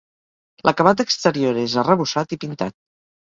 L'acabat 0.67 1.03
exterior 1.03 1.61
és 1.65 1.77
arrebossat 1.83 2.33
i 2.39 2.43
pintat. 2.45 2.77